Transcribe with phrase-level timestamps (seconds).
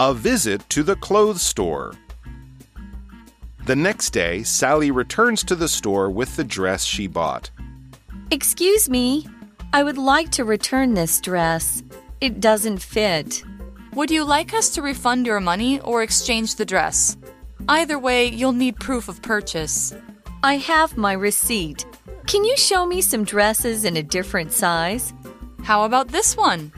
[0.00, 1.92] A visit to the clothes store.
[3.66, 7.50] The next day, Sally returns to the store with the dress she bought.
[8.30, 9.26] Excuse me,
[9.74, 11.82] I would like to return this dress.
[12.22, 13.44] It doesn't fit.
[13.92, 17.18] Would you like us to refund your money or exchange the dress?
[17.68, 19.94] Either way, you'll need proof of purchase.
[20.42, 21.84] I have my receipt.
[22.26, 25.12] Can you show me some dresses in a different size?
[25.62, 26.72] How about this one?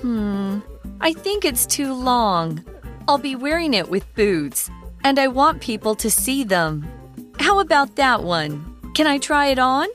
[0.00, 0.58] Hmm,
[1.00, 2.64] I think it's too long.
[3.06, 4.70] I'll be wearing it with boots,
[5.04, 6.86] and I want people to see them.
[7.38, 8.76] How about that one?
[8.94, 9.86] Can I try it on?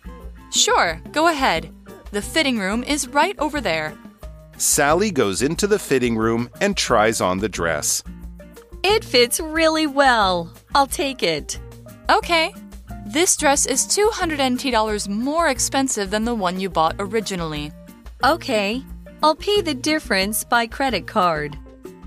[0.52, 1.70] Sure, go ahead.
[2.12, 3.98] The fitting room is right over there.
[4.58, 8.04] Sally goes into the fitting room and tries on the dress.
[8.84, 10.54] It fits really well.
[10.74, 11.60] I'll take it.
[12.10, 12.54] Okay.
[13.06, 17.72] This dress is $200 more expensive than the one you bought originally.
[18.24, 18.82] Okay,
[19.24, 21.58] I'll pay the difference by credit card.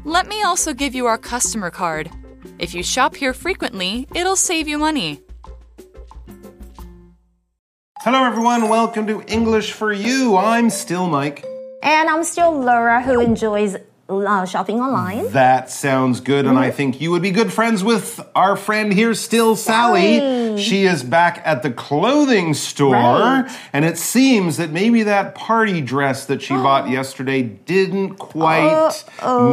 [0.05, 2.11] Let me also give you our customer card.
[2.59, 5.23] If you shop here frequently, it'll save you money.
[8.01, 8.69] Hello, everyone.
[8.69, 10.37] Welcome to English for You.
[10.37, 11.43] I'm still Mike.
[11.83, 13.77] And I'm still Laura, who enjoys
[14.11, 15.33] uh, shopping online.
[15.33, 19.15] That sounds good, and I think you would be good friends with our friend here,
[19.15, 20.19] still Sally.
[20.19, 20.36] Sally.
[20.57, 20.71] Mm-hmm.
[20.71, 23.59] She is back at the clothing store, Right.
[23.73, 29.05] and it seems that maybe that party dress that she bought yesterday didn't quite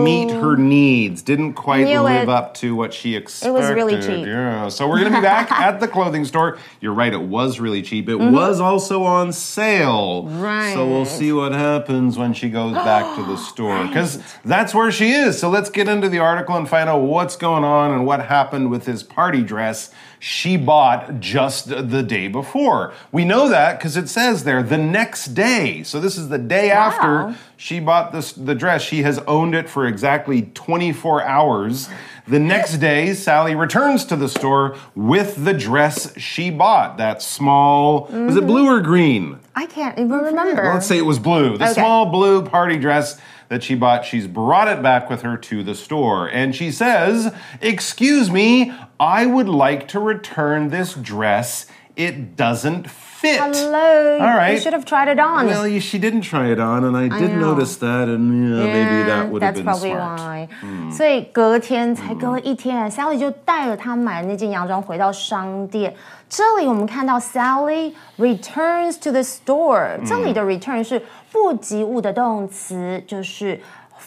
[0.03, 2.29] meet her needs, didn't quite Knew live it.
[2.29, 3.49] up to what she expected.
[3.49, 4.25] It was really cheap.
[4.25, 6.57] Yeah, so we're gonna be back at the clothing store.
[6.79, 8.09] You're right, it was really cheap.
[8.09, 8.33] It mm-hmm.
[8.33, 10.23] was also on sale.
[10.27, 10.73] Right.
[10.73, 13.85] So we'll see what happens when she goes back to the store.
[13.87, 15.39] Because that's where she is.
[15.39, 18.71] So let's get into the article and find out what's going on and what happened
[18.71, 19.91] with this party dress
[20.23, 22.93] she bought just the day before.
[23.11, 25.83] We know that because it says there the next day.
[25.83, 28.81] So this is the day after she bought this the dress.
[28.83, 31.89] She has owned it for exactly 24 hours.
[32.25, 36.97] The next day, Sally returns to the store with the dress she bought.
[36.97, 39.39] That small, was it blue or green?
[39.55, 40.63] I can't even remember.
[40.73, 41.57] Let's say it was blue.
[41.57, 41.73] The Okay.
[41.73, 43.19] small blue party dress
[43.52, 46.28] that she bought, she's brought it back with her to the store.
[46.28, 51.66] And she says, Excuse me, I would like to return this dress.
[51.96, 52.88] It doesn't
[53.18, 53.40] fit.
[53.40, 54.18] Hello.
[54.20, 54.54] All right.
[54.54, 55.46] You should have tried it on.
[55.46, 57.54] Well, you, she didn't try it on, and I did know.
[57.54, 60.20] notice that, and yeah, maybe that would have That's been probably smart.
[60.20, 60.48] why.
[60.92, 65.92] 所以隔天才隔了一天、s a l l y 就带了她买的那件洋装回到商店。
[66.28, 71.02] 这里我们看到 Sally returns to the store，、这里的 return 是
[71.33, 73.59] 不及物的动词，就是。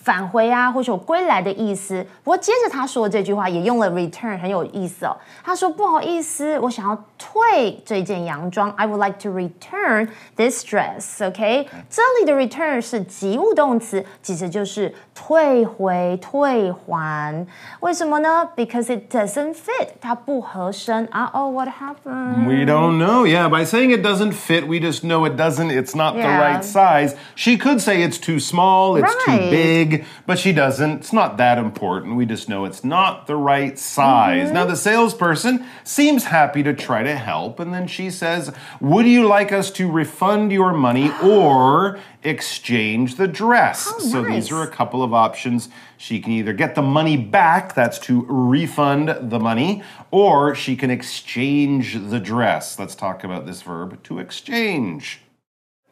[0.05, 2.05] 返回啊，或者有归来的意思。
[2.23, 5.15] 不过接着他说的这句话也用了 return，很有意思哦。
[5.43, 8.71] 他说：“不好意思，我想要退这件洋装。
[8.71, 17.45] I would like to return this dress。”OK，这里的 return 是及物动词，其实就是退回、退还。
[17.81, 18.49] 为什么呢？
[18.55, 21.07] Because it doesn't fit，它不合身。
[21.11, 22.45] 啊哦，What happened？
[22.47, 23.25] We don't know.
[23.27, 25.69] Yeah, by saying it doesn't fit, we just know it doesn't.
[25.69, 26.39] It's not the Yeah.
[26.39, 27.15] right size.
[27.35, 29.51] She could say it's too small, it's too Right.
[29.98, 30.92] big, but she doesn't.
[31.00, 32.16] It's not that important.
[32.16, 34.46] We just know it's not the right size.
[34.46, 34.54] Mm-hmm.
[34.54, 39.26] Now, the salesperson seems happy to try to help, and then she says, Would you
[39.26, 43.84] like us to refund your money or exchange the dress?
[44.10, 45.68] so these are a couple of options.
[45.96, 50.90] She can either get the money back, that's to refund the money, or she can
[50.90, 52.78] exchange the dress.
[52.78, 55.20] Let's talk about this verb to exchange.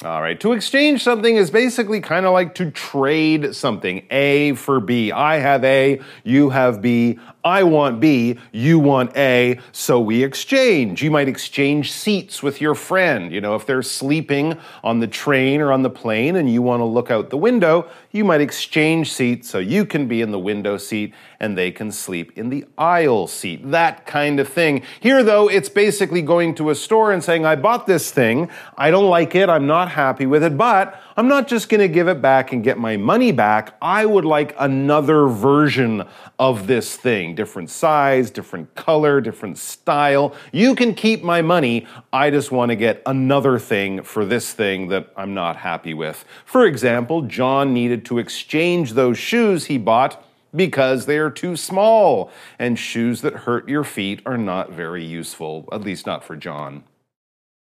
[0.04, 4.78] All right, to exchange something is basically kind of like to trade something A for
[4.78, 5.10] B.
[5.10, 11.02] I have A, you have B, I want B, you want A, so we exchange.
[11.02, 13.32] You might exchange seats with your friend.
[13.32, 16.80] You know, if they're sleeping on the train or on the plane and you want
[16.80, 20.38] to look out the window, you might exchange seats so you can be in the
[20.38, 23.70] window seat and they can sleep in the aisle seat.
[23.70, 24.82] That kind of thing.
[24.98, 28.90] Here, though, it's basically going to a store and saying, I bought this thing, I
[28.90, 32.08] don't like it, I'm not happy with it, but I'm not just going to give
[32.08, 33.76] it back and get my money back.
[33.82, 36.04] I would like another version
[36.38, 37.34] of this thing.
[37.34, 40.34] Different size, different color, different style.
[40.50, 41.86] You can keep my money.
[42.10, 46.24] I just want to get another thing for this thing that I'm not happy with.
[46.46, 50.24] For example, John needed to exchange those shoes he bought
[50.54, 55.68] because they are too small, and shoes that hurt your feet are not very useful,
[55.72, 56.84] at least not for John.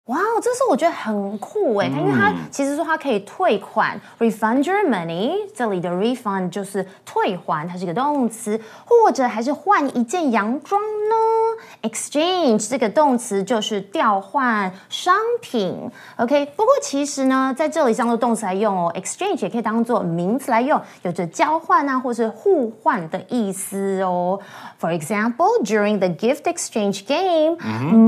[0.06, 16.46] 哇哦，这是我觉得很酷哎，因为它其实说它可以退款，refund your money，这里的 refund 就是退还，它是一个动词，或者还是换一件洋装呢？exchange 这个动词就是调换商品，OK。
[16.56, 24.40] 不过其实呢，在这里当做动词来用哦，exchange 也可以当做名词来用，有着交换啊或是互换的意思哦。
[24.80, 27.58] For example, during the gift exchange game,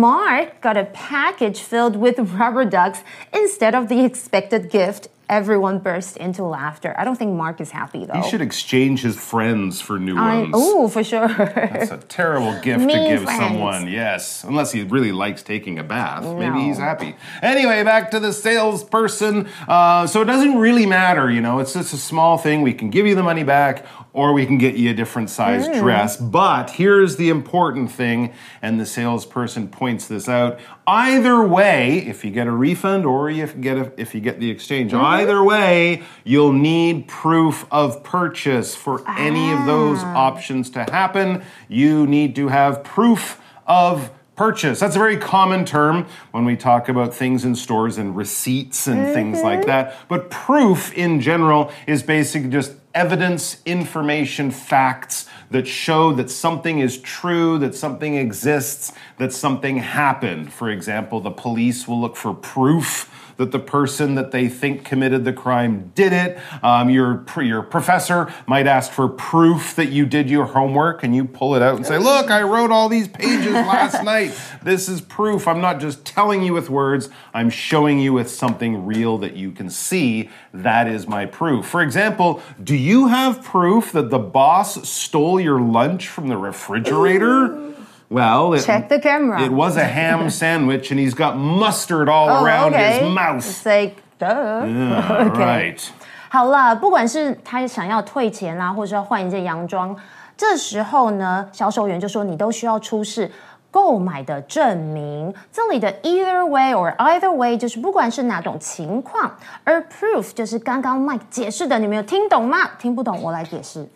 [0.00, 3.00] Mark got a package filled with rubber ducks
[3.32, 5.08] instead of the expected gift.
[5.28, 6.94] Everyone burst into laughter.
[6.98, 8.20] I don't think Mark is happy though.
[8.20, 10.50] He should exchange his friends for new I, ones.
[10.52, 11.28] oh, for sure.
[11.28, 13.38] That's a terrible gift to give friends.
[13.40, 13.88] someone.
[13.88, 16.24] Yes, unless he really likes taking a bath.
[16.36, 17.16] Maybe he's happy.
[17.40, 19.48] Anyway, back to the salesperson.
[19.66, 21.60] Uh, so it doesn't really matter, you know.
[21.60, 22.60] It's just a small thing.
[22.60, 25.66] We can give you the money back, or we can get you a different size
[25.66, 25.78] hmm.
[25.78, 26.16] dress.
[26.16, 30.60] But here's the important thing, and the salesperson points this out.
[30.86, 34.40] Either way, if you get a refund or if you get a, if you get
[34.40, 35.04] the exchange, mm-hmm.
[35.04, 40.16] either way, you'll need proof of purchase for any of those ah.
[40.16, 41.42] options to happen.
[41.68, 44.80] You need to have proof of purchase.
[44.80, 49.14] That's a very common term when we talk about things in stores and receipts and
[49.14, 49.68] things like mm-hmm.
[49.68, 49.96] that.
[50.08, 56.98] But proof in general is basically just evidence, information, facts that show that something is
[56.98, 60.52] true, that something exists, that something happened.
[60.52, 65.24] For example, the police will look for proof that the person that they think committed
[65.24, 66.38] the crime did it.
[66.62, 71.24] Um, your your professor might ask for proof that you did your homework, and you
[71.24, 74.38] pull it out and say, "Look, I wrote all these pages last night.
[74.62, 75.48] This is proof.
[75.48, 77.08] I'm not just telling you with words.
[77.34, 80.30] I'm showing you with something real that you can see.
[80.52, 85.60] That is my proof." For example, do you have proof that the boss stole your
[85.60, 87.68] lunch from the refrigerator?
[88.11, 89.41] Well, it, Check the camera.
[89.41, 92.99] it was a ham sandwich, and he's got mustard all Oh, around okay.
[92.99, 93.43] his mouth.
[93.45, 94.63] It's like, duh.
[94.65, 95.43] Yeah, Okay.
[95.43, 95.89] Right.
[96.29, 99.95] 好了，不管是他想要退钱啦、或者要换一件洋装，
[100.37, 103.31] 这时候呢，销售员就说你都需要出示
[103.71, 105.33] 购买的证明。
[105.51, 112.71] 这里的 either way or either way 就是不管是哪种情况，而 proof 就是刚刚 Mike 解释的，你们有听懂吗？
[112.79, 113.87] 听不懂我来解释。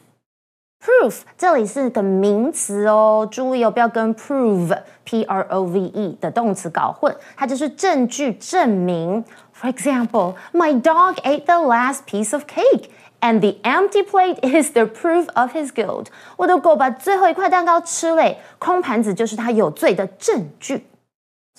[0.85, 9.23] Proof 这里是个名词哦，注意哦，不要跟 prove p r o v e 的动词搞混，它就是证据、证明。
[9.53, 12.89] For example, my dog ate the last piece of cake.
[13.19, 16.07] And the empty plate is the proof of his guilt.
[16.37, 20.87] 我的狗把最后一块蛋糕吃了，空盘子就是他有罪的证据。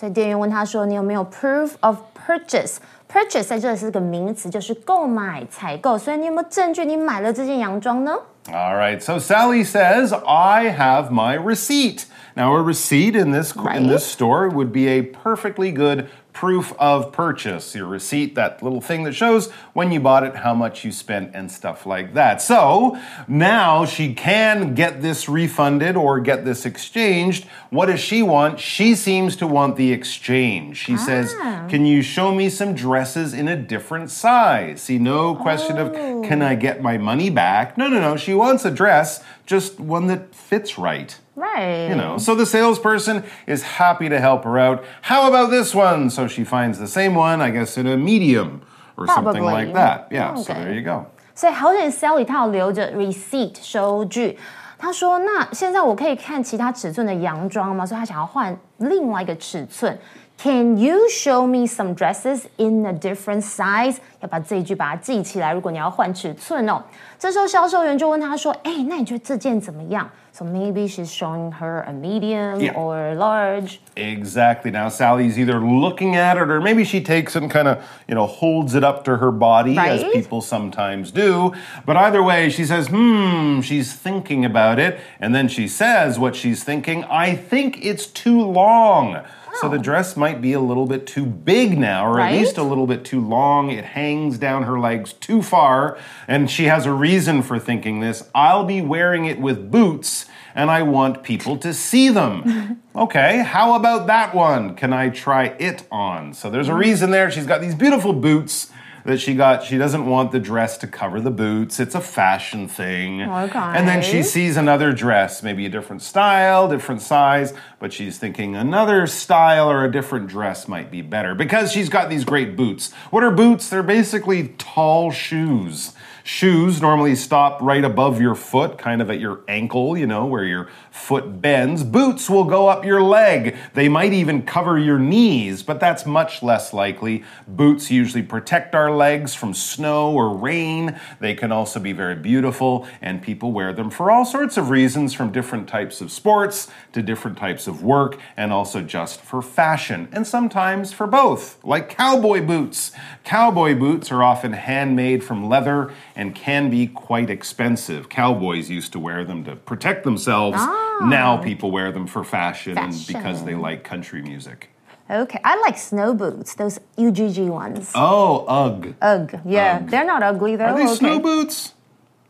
[0.01, 2.79] 所以店员问他说：“你有没有 proof of purchase？”
[3.09, 5.97] Purchase 在这里是个名词，就是购买、采购。
[5.97, 8.19] 所以你有没有证据你买了这件洋装呢？
[8.52, 9.04] All right.
[9.04, 12.06] So Sally says, "I have my receipt."
[12.36, 17.12] Now, a receipt in this in this store would be a perfectly good proof of
[17.12, 17.74] purchase.
[17.74, 21.32] Your receipt, that little thing that shows when you bought it, how much you spent,
[21.34, 22.44] and stuff like that.
[22.44, 22.96] So
[23.28, 27.48] now she can get this refunded or get this exchanged.
[27.72, 28.60] What does she want?
[28.60, 30.78] She seems to want the exchange.
[30.78, 31.66] She says, ah.
[31.68, 35.92] "Can you show me some dresses in a different size?" See, no question of
[36.24, 36.48] can oh.
[36.48, 37.80] I get my money back?
[37.80, 38.16] No, no, no.
[38.16, 41.17] She wants a dress, just one that fits right.
[41.35, 41.89] Right.
[41.89, 44.85] You know, so the salesperson is happy to help her out.
[45.03, 46.11] How about this one?
[46.11, 48.61] So she finds the same one, I guess, in a medium
[48.97, 49.65] or something Probably.
[49.67, 50.09] like that.
[50.11, 50.61] Yeah, so Okay.
[50.63, 51.07] there you go.
[51.35, 54.39] 所以好险 Sally 她有留着 receipt 收据。
[54.79, 59.99] 她说：“那现在我可以看其他尺寸的洋装吗？”所以她想要换另外一个尺寸。
[60.39, 63.99] Can you show me some dresses in a different size？
[64.21, 65.53] 要把这一句把它记起来。
[65.53, 66.83] 如果你要换尺寸哦，
[67.17, 72.73] 这时候销售员就问她说：“哎，那你觉得这件怎么样？”So maybe she's showing her a medium Yeah.
[72.75, 73.77] or large.
[73.95, 74.71] Exactly.
[74.73, 77.77] Now Sally's either looking at it or maybe she takes it and kind of,
[78.09, 80.13] you know, holds it up to her body as Right.
[80.13, 81.53] people sometimes do.
[81.85, 86.35] But either way, she says, "Hmm, she's thinking about it." And then she says what
[86.35, 89.19] she's thinking, "I think it's too long."
[89.62, 89.82] So the oh.
[89.82, 93.04] dress might be a little bit too big now, or at least a little bit
[93.04, 93.72] too long.
[93.72, 95.98] It hangs down her legs too far.
[96.28, 98.30] And she has a reason for thinking this.
[98.36, 102.82] I'll be wearing it with boots, and I want people to see them.
[102.96, 104.76] okay, how about that one?
[104.76, 106.34] Can I try it on?
[106.34, 107.32] So there's a reason there.
[107.32, 108.72] She's got these beautiful boots
[109.08, 109.64] that she got.
[109.64, 111.80] She doesn't want the dress to cover the boots.
[111.80, 113.22] It's a fashion thing.
[113.22, 113.58] Okay.
[113.58, 118.58] And then she sees another dress, maybe a different style, different size, but she's thinking
[118.58, 122.92] another style or a different dress might be better because she's got these great boots.
[123.10, 123.70] What are boots?
[123.70, 125.94] They're basically tall shoes.
[126.28, 130.44] Shoes normally stop right above your foot, kind of at your ankle, you know, where
[130.44, 131.86] your foot bends.
[131.86, 133.56] Boots will go up your leg.
[133.76, 137.24] They might even cover your knees, but that's much less likely.
[137.48, 141.00] Boots usually protect our legs from snow or rain.
[141.22, 145.14] They can also be very beautiful, and people wear them for all sorts of reasons
[145.14, 150.10] from different types of sports to different types of work, and also just for fashion,
[150.12, 152.92] and sometimes for both, like cowboy boots.
[153.24, 158.10] Cowboy boots are often handmade from leather and can be quite expensive.
[158.10, 160.58] Cowboys used to wear them to protect themselves.
[160.60, 161.08] Ah.
[161.08, 164.72] Now people wear them for fashion, and because they like country music.
[165.10, 167.92] Okay, I like snow boots, those UGG ones.
[167.96, 168.96] Oh, ugh.
[169.02, 170.66] Ugh, yeah, they're not ugly though.
[170.66, 170.96] Are they okay.
[170.96, 171.74] snow boots?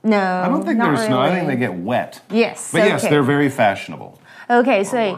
[0.03, 1.19] No, I don't think they're snow.
[1.19, 2.21] I think they get wet.
[2.29, 4.19] Yes, But yes, they're very fashionable.
[4.49, 5.15] OK，所以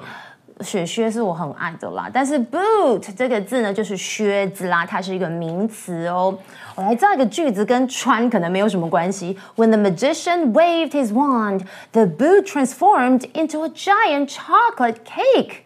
[0.61, 2.09] 雪靴是我很爱的啦。
[2.11, 6.37] 但是 boot 这个字呢，就是靴子啦，它是一个名词哦。
[6.75, 9.37] 我来造一个句子，跟穿可能没有什么关系。
[9.55, 11.61] When the magician waved his wand,
[11.91, 15.63] the boot transformed into a giant chocolate cake.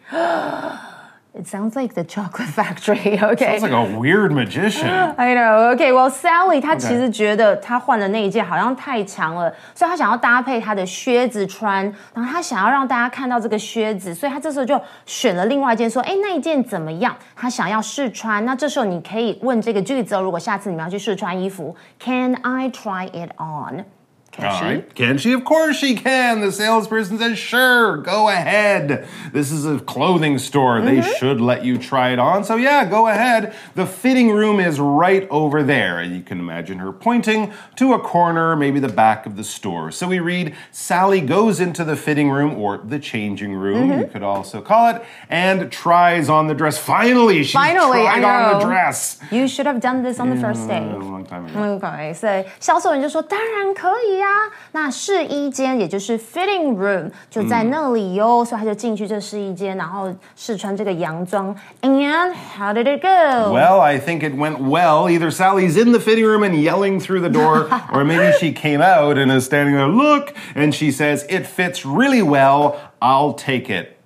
[1.35, 3.21] It sounds like the chocolate factory.
[3.23, 3.59] Okay.
[3.59, 4.89] Sounds like a weird magician.
[4.89, 5.71] I know.
[5.75, 5.93] Okay.
[5.93, 11.85] Well, Sally 她其实觉得她换的那一件好像太长了，所以她想要搭配她的靴子穿，
[12.15, 18.45] 然后她想要让大家看到这个靴子，所以她这时候就选了另外一件，说：“哎，那一件怎么样？”她想要试穿。
[18.45, 23.85] 那这时候你可以问这个句子哦，如果下次你们要去试穿衣服，Can I try it on?
[24.33, 24.65] Can All she?
[24.65, 24.95] right.
[24.95, 25.33] Can she?
[25.33, 26.41] Of course she can.
[26.41, 29.09] The salesperson says, sure, go ahead.
[29.33, 30.81] This is a clothing store.
[30.81, 32.45] They should let you try it on.
[32.45, 33.53] So, yeah, go ahead.
[33.75, 35.99] The fitting room is right over there.
[35.99, 39.91] And you can imagine her pointing to a corner, maybe the back of the store.
[39.91, 44.23] So we read Sally goes into the fitting room or the changing room, you could
[44.23, 46.79] also call it, and tries on the dress.
[46.79, 48.67] Finally, she Finally, I tried on the know.
[48.71, 49.19] dress.
[49.33, 50.79] You should have done this on the first day.
[50.79, 51.59] A long time ago.
[51.75, 54.51] OK，所以销售人就说当然可以 啊。
[54.73, 61.55] 那试衣间也就是 fitting room 就在那里哟，所以他就进去这试衣间，然后试穿这个洋装。
[61.83, 63.53] And how did it go?
[63.53, 65.09] Well, I think it went well.
[65.09, 68.83] Either Sally's in the fitting room and yelling through the door, or maybe she came
[68.83, 72.77] out and is standing there, look, and she says, It fits really well.
[73.01, 73.97] I'll take it.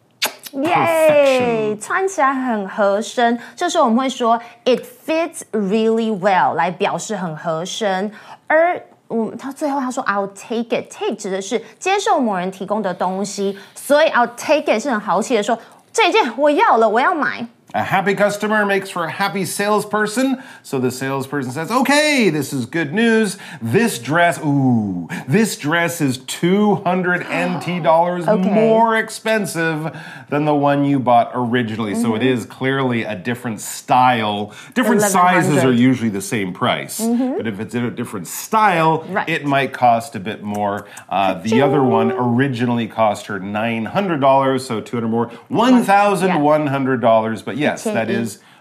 [0.52, 3.38] 耶，穿起来很合身。
[3.56, 8.12] 这时候我们会说 it fits really well 来表示很合身，
[8.46, 8.80] 而。
[9.07, 10.89] 我，他最后他说 I'll take it。
[10.89, 15.57] take 指的是接受某人提供的东西，所以 I'll take it 是很豪气的说
[15.91, 17.47] 这一件我要了，我要买。
[17.73, 20.41] A happy customer makes for a happy salesperson.
[20.63, 23.37] So the salesperson says, Okay, this is good news.
[23.61, 28.49] This dress, ooh, this dress is 200 NT dollars Okay.
[28.49, 29.93] more expensive
[30.29, 31.93] than the one you bought originally.
[31.93, 34.53] So it is clearly a different style.
[34.73, 36.99] Different sizes are usually the same price.
[37.05, 39.27] But if it's in a different style, Right.
[39.27, 40.85] it might cost a bit more.
[41.09, 47.41] Uh, the other one originally cost her $900, so 200 more, $1,100.
[47.45, 48.15] But yes, that Ten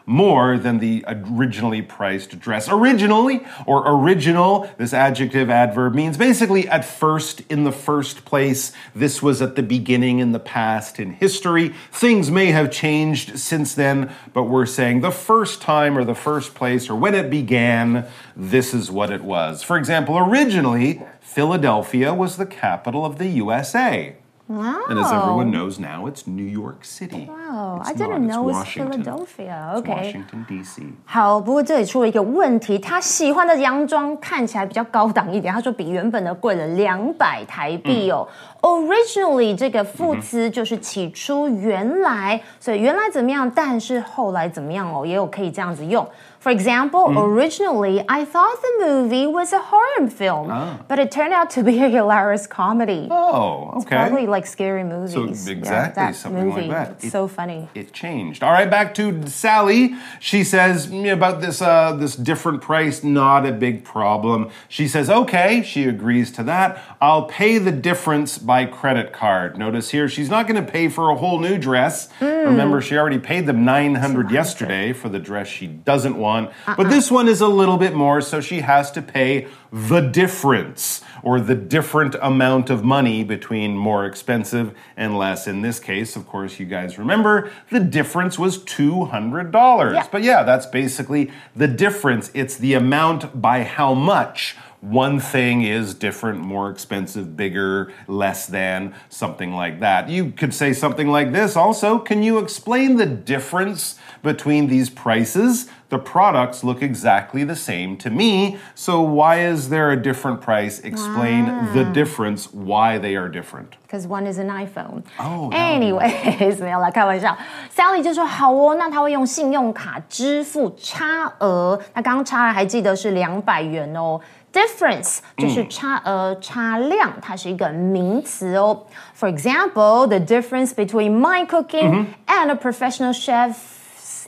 [0.07, 2.69] more than the originally priced dress.
[2.71, 8.73] Originally or original, this adjective adverb means basically at first, in the first place.
[8.95, 11.75] This was at the beginning, in the past, in history.
[11.91, 16.55] Things may have changed since then, but we're saying the first time or the first
[16.55, 19.65] place or when it began, this is what it was.
[19.65, 24.17] For example, originally, Philadelphia was the capital of the USA.
[24.50, 27.30] And as everyone knows now, it's New York City.
[27.30, 29.04] Oh, It's I didn't not, it's know it's Washington.
[29.04, 29.72] Philadelphia.
[29.72, 29.94] It's Okay.
[29.94, 30.84] Washington, D.C.
[31.06, 38.28] 好，不过这里出了一个问题，他喜欢的洋装看起来比较高档一点，他说比原本的贵了两百台币哦。
[38.62, 46.06] Originally 这个副词就是起初、原来，所以原来怎么样，但是后来怎么样哦，也有可以这样子用。
[46.44, 50.50] For example, originally I thought the movie was a horror film,
[50.88, 53.08] but it turned out to be a hilarious comedy.
[53.12, 53.96] Oh, okay.
[53.96, 55.15] Probably like scary movies.
[55.15, 56.61] So Yeah, exactly that something movie.
[56.63, 56.91] like that.
[56.97, 57.69] It's It- so funny.
[57.75, 58.43] It changed.
[58.43, 59.95] All right, back to Sally.
[60.21, 64.51] She says mm, about this uh, this different price, not a big problem.
[64.69, 66.79] She says, okay, she agrees to that.
[67.01, 69.57] I'll pay the difference by credit card.
[69.57, 72.09] Notice here, she's not going to pay for a whole new dress.
[72.21, 76.51] Remember, she already paid them 900 yesterday for the dress she doesn't want.
[76.77, 81.03] But this one is a little bit more, so she has to pay the difference
[81.27, 85.49] or the different amount of money between more expensive and less.
[85.49, 89.93] In this case, of course, you guys remember the difference was $200.
[89.93, 90.07] Yeah.
[90.13, 92.31] But yeah, that's basically the difference.
[92.33, 98.95] It's the amount by how much one thing is different, more expensive, bigger, less than,
[99.09, 100.09] something like that.
[100.09, 101.99] You could say something like this also.
[101.99, 105.69] Can you explain the difference between these prices?
[105.90, 108.58] the products look exactly the same to me.
[108.76, 110.80] So why is there a different price?
[110.80, 113.76] Explain the difference, why they are different.
[113.84, 115.04] Because one is an iPhone.
[115.20, 117.38] Oh, that anyways，没有啦，开玩笑。
[117.76, 121.80] Sally 就说好哦，那他会用信用卡支付差额。
[121.94, 124.20] 那刚刚差额还记得是两百元哦。
[124.54, 128.86] Difference 就是差额、差量，它是一个名词哦。
[129.18, 133.56] For example, the difference between my cooking and a professional chef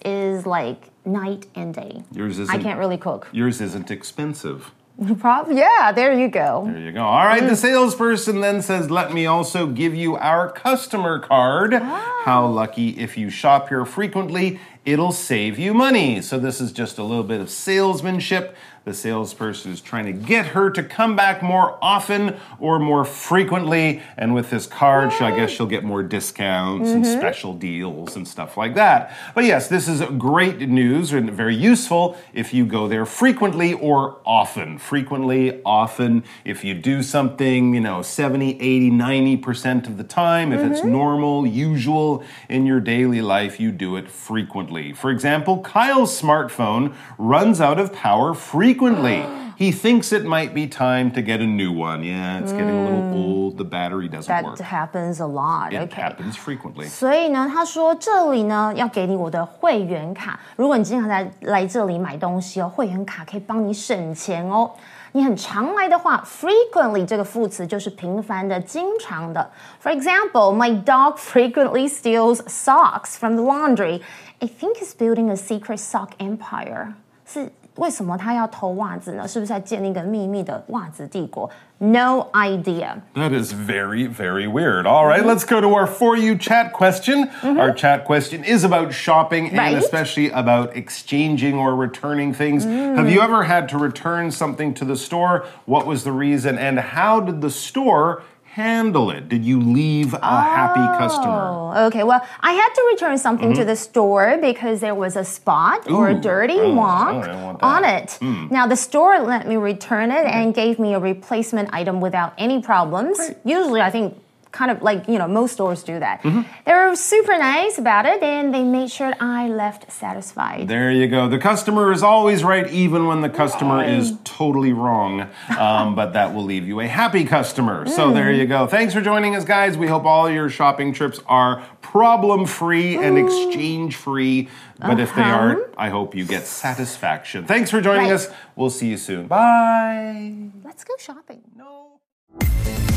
[0.05, 2.03] is like night and day.
[2.12, 3.29] Yours isn't I can't really cook.
[3.33, 4.73] yours isn't expensive.
[5.21, 6.65] Prob- yeah, there you go.
[6.67, 7.05] There you go.
[7.05, 7.57] All right, the mm.
[7.57, 11.75] salesperson then says, Let me also give you our customer card.
[11.75, 12.23] Ah.
[12.25, 14.59] How lucky if you shop here frequently,
[14.92, 16.23] it'll save you money.
[16.23, 18.57] So, this is just a little bit of salesmanship.
[18.88, 24.02] The salesperson is trying to get her to come back more often or more frequently.
[24.16, 27.18] And with this card, she, I guess she'll get more discounts and mm-hmm.
[27.18, 29.14] special deals and stuff like that.
[29.35, 34.21] But yes, this is great news and very useful if you go there frequently or
[34.25, 34.78] often.
[34.78, 40.61] Frequently, often, if you do something, you know, 70, 80, 90% of the time, if
[40.61, 40.92] it's mm-hmm.
[40.92, 47.60] normal, usual in your daily life, you do it frequently For example, Kyle's smartphone runs
[47.60, 49.24] out of power frequently.
[49.55, 52.03] he thinks it might be time to get a new one.
[52.03, 53.58] Yeah, it's getting a little old.
[53.58, 54.60] The battery doesn't That work.
[54.60, 55.74] happens a lot.
[55.74, 56.01] It okay.
[56.01, 56.88] happens frequently.
[56.88, 64.72] 所以呢，他说这里呢要给你我的会员卡，如果你经常来来这里买东西哦，会员卡可以帮你省钱哦。
[65.17, 69.51] 你很常来的话，frequently 这个副词就是频繁的、经常的。
[69.82, 74.01] For example, my dog frequently steals socks from the laundry.
[74.39, 76.93] I think he's building a secret sock empire.
[77.25, 79.27] 是 为什么他要偷袜子呢？
[79.27, 81.50] 是不是在建立一个秘密的袜子帝国？
[81.79, 83.01] No idea.
[83.15, 84.86] That is very, very weird.
[84.86, 87.29] All right, let's go to our For You chat question.
[87.41, 89.75] Our chat question is about shopping and Right.
[89.75, 92.63] especially about exchanging or returning things.
[92.63, 95.43] Have you ever had to return something to the store?
[95.65, 96.60] What was the reason?
[96.60, 98.22] And how did the store
[98.69, 99.29] handle it?
[99.29, 100.19] Did you leave a
[100.59, 101.73] happy customer?
[101.75, 102.03] Oh, okay.
[102.03, 106.09] Well, I had to return something to the store because there was a spot or
[106.09, 106.21] a Mm-hmm.
[106.33, 107.83] Dirty Oh, mark oh, I don't want on.
[107.85, 108.45] Hmm.
[108.47, 108.50] it.
[108.50, 112.61] Now, the store let me return it and gave me a replacement item without any
[112.61, 113.17] problems.
[113.45, 114.07] Usually, I think
[114.52, 116.23] kind of like, you know, most stores do that.
[116.23, 116.43] Mm-hmm.
[116.64, 120.69] They were super nice about it and they made sure I left satisfied.
[120.69, 121.28] There you go.
[121.28, 125.28] The customer is always right, even when the customer is totally wrong.
[125.59, 127.87] Um, but that will leave you a happy customer.
[127.87, 128.67] So there you go.
[128.67, 129.76] Thanks for joining us, guys.
[129.76, 134.49] We hope all your shopping trips are problem free and exchange free.
[134.81, 137.46] But if they aren't, I hope you get satisfaction.
[137.46, 138.14] Thanks for joining Right.
[138.14, 138.29] us.
[138.55, 139.27] We'll see you soon.
[139.27, 140.35] Bye.
[140.64, 141.42] Let's go shopping.
[141.57, 142.88] No.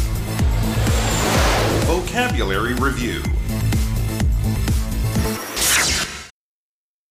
[1.91, 3.21] Vocabulary Review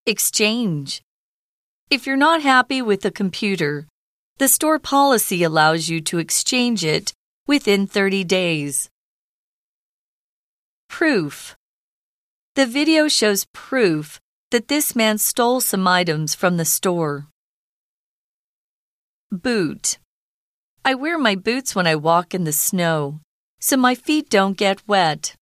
[0.07, 1.03] Exchange.
[1.91, 3.89] If you're not happy with the computer,
[4.39, 7.13] the store policy allows you to exchange it
[7.47, 8.89] within 30 days.
[10.89, 11.57] Proof.
[12.55, 14.19] The video shows proof
[14.51, 17.27] that this man stole some items from the store.
[19.31, 19.99] Boot.
[20.87, 23.21] I wear my boots when I walk in the snow,
[23.61, 25.35] so my feet don't get wet.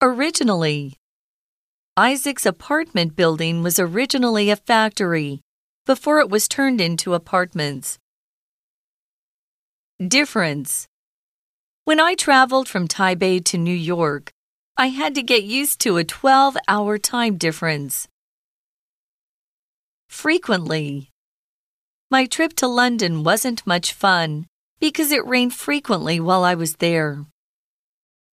[0.00, 0.96] Originally.
[1.96, 5.40] Isaac's apartment building was originally a factory
[5.86, 7.98] before it was turned into apartments.
[10.08, 10.88] Difference.
[11.84, 14.32] When I traveled from Taipei to New York,
[14.76, 18.08] I had to get used to a 12 hour time difference.
[20.08, 21.10] Frequently.
[22.10, 24.46] My trip to London wasn't much fun
[24.79, 27.25] because it rained frequently while I was there.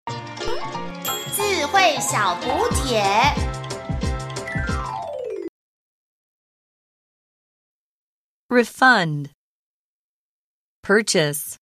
[0.08, 3.02] 智慧小补帖。
[8.48, 9.30] Refund.
[10.82, 11.58] Purchase.